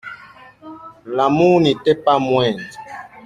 [1.05, 2.63] L'amour n'était pas moindre.